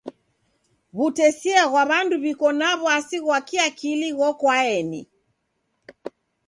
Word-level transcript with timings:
W'utesia 0.97 1.61
ghwa 1.69 1.83
w'andu 1.89 2.15
w'iko 2.23 2.47
na 2.59 2.69
w'asi 2.83 3.17
ghwa 3.23 3.37
kiakili 3.47 4.07
ghokwaeni. 4.17 5.01